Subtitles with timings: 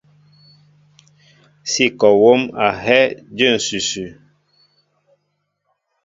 [1.71, 4.05] Sí kɔ wóm a hɛ́ɛ́ jə̂ ǹsʉsʉ.